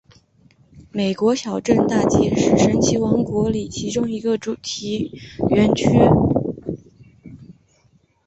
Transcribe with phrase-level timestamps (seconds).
[0.91, 5.11] 美国小镇大街是神奇王国里其中一个主题
[5.51, 5.87] 园区。